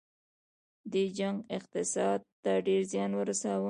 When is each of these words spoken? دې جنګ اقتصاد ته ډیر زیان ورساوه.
دې 0.91 1.03
جنګ 1.17 1.37
اقتصاد 1.57 2.19
ته 2.43 2.51
ډیر 2.67 2.81
زیان 2.91 3.11
ورساوه. 3.15 3.59